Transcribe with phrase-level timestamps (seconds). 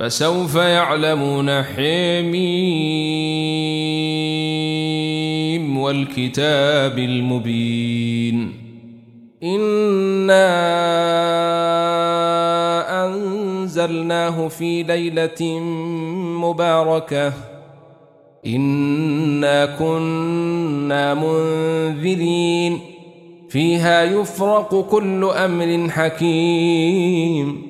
[0.00, 1.78] فسوف يعلمون حميم
[5.78, 8.52] والكتاب المبين.
[9.42, 10.46] إنا
[13.06, 15.60] أنزلناه في ليلة
[16.40, 17.32] مباركة.
[18.46, 22.78] إنا كنا منذرين.
[23.48, 27.69] فيها يفرق كل أمر حكيم.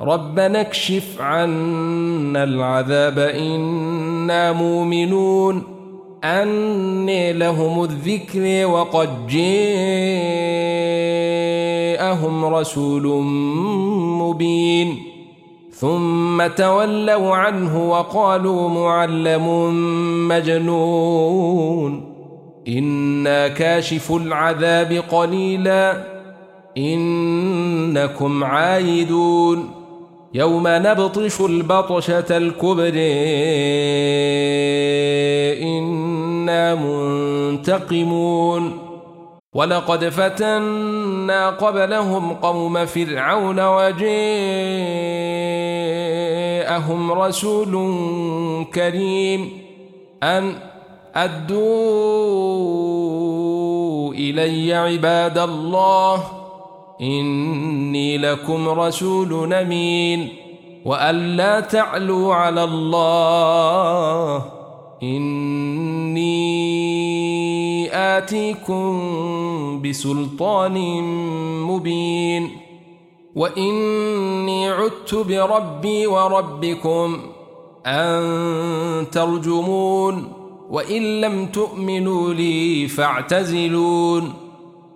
[0.00, 5.62] ربنا اكشف عنا العذاب إنا مؤمنون.
[6.24, 9.64] أني لهم الذكر وقد جاءهم
[12.44, 13.22] رسول
[14.22, 14.98] مبين.
[15.70, 19.48] ثم تولوا عنه وقالوا معلم
[20.28, 22.14] مجنون.
[22.68, 26.04] إنا كاشف العذاب قليلا.
[26.78, 29.85] إنكم عايدون.
[30.34, 32.92] يوم نبطش البطشة الكبر
[35.62, 38.78] إنا منتقمون.
[39.54, 44.12] ولقد فتنا قبلهم قوم فرعون وجاءهم
[47.12, 47.72] رسول
[48.74, 49.50] كريم
[50.22, 50.52] أن
[51.14, 51.66] أدوا
[54.14, 56.45] إلي عباد الله
[57.00, 60.28] إني لكم رسول أمين
[60.84, 64.44] وأن لا تعلوا على الله.
[65.02, 66.36] إني
[67.92, 69.02] آتيكم
[69.82, 71.02] بسلطان
[71.62, 72.50] مبين
[73.36, 77.20] وإني عدت بربي وربكم
[77.86, 80.32] أن ترجمون
[80.70, 84.45] وإن لم تؤمنوا لي فاعتزلون.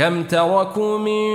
[0.00, 1.28] كم تركوا من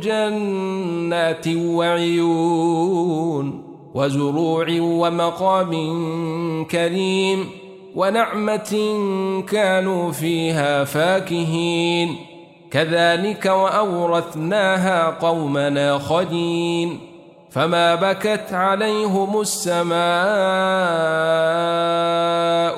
[0.00, 3.62] جنات وعيون
[3.94, 5.72] وزروع ومقام
[6.64, 7.46] كريم
[7.96, 8.94] ونعمة
[9.48, 12.16] كانوا فيها فاكهين.
[12.70, 17.00] كذلك وأورثناها قومنا خدين.
[17.50, 19.92] فما بكت عليهم السماء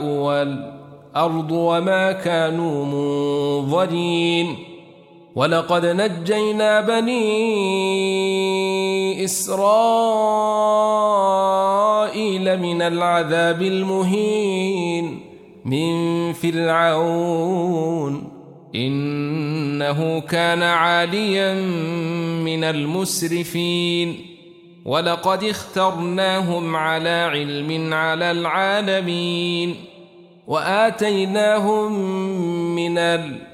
[0.05, 4.74] والأرض وما كانوا منظرين.
[5.35, 7.25] ولقد نجينا بني
[9.25, 9.65] إسرائيل
[12.61, 15.21] من العذاب المهين
[15.65, 18.29] من فرعون
[18.75, 21.55] إنه كان عاليا
[22.45, 24.17] من المسرفين
[24.85, 29.75] ولقد اخترناهم على علم على العالمين
[30.47, 31.93] وآتيناهم
[32.75, 33.54] من الأرض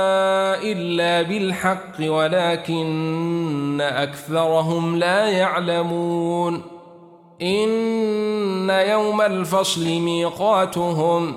[0.55, 6.61] إلا بالحق ولكن أكثرهم لا يعلمون.
[7.41, 11.33] إن يوم الفصل ميقاتهم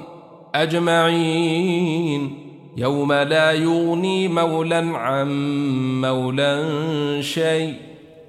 [0.54, 2.38] أجمعين.
[2.76, 5.28] يوم لا يغني مولا عن
[6.00, 6.62] مولا
[7.22, 7.74] شيء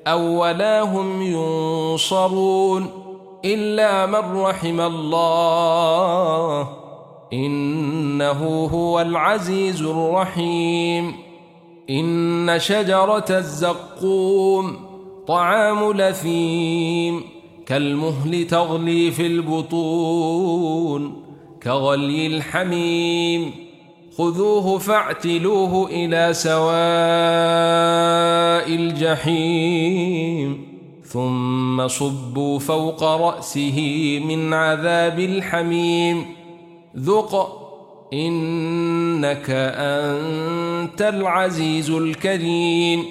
[0.08, 3.06] أو ولا هم ينصرون.
[3.46, 6.70] إلا من رحم الله
[7.34, 11.14] إنه هو العزيز الرحيم.
[11.90, 14.76] إن شجرة الزقوم
[15.28, 17.22] طعام لثيم
[17.66, 21.24] كالمهل تغلي في البطون
[21.64, 23.52] كغلي الحميم.
[24.18, 26.66] خذوه فاعتلوه إلى سواء
[28.76, 30.68] الجحيم
[31.04, 33.80] ثم صبوا فوق رأسه
[34.28, 36.26] من عذاب الحميم.
[37.00, 37.62] ذق
[38.14, 43.04] إنك أنت العزيز الكريم.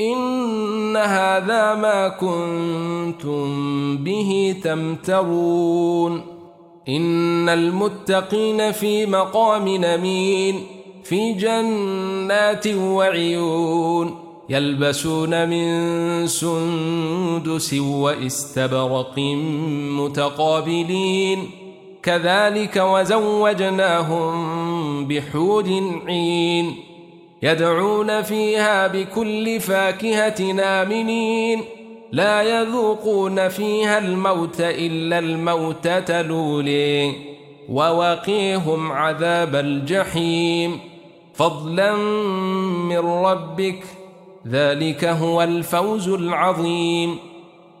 [0.00, 3.46] إن هذا ما كنتم
[3.96, 6.22] به تمترون.
[6.88, 10.60] إن المتقين في مقام نمين
[11.04, 14.14] في جنات وعيون
[14.48, 19.18] يلبسون من سندس واستبرق
[19.98, 21.67] متقابلين.
[22.02, 24.34] كذلك وزوجناهم
[25.08, 25.64] بحور
[26.06, 26.76] عين
[27.42, 31.64] يدعون فيها بكل فاكهة آمنين.
[32.12, 37.12] لا يذوقون فيها الموت إلا الموتة لولي
[37.68, 40.80] ووقيهم عذاب الجحيم.
[41.34, 41.96] فضلا
[42.88, 43.84] من ربك
[44.48, 47.27] ذلك هو الفوز العظيم.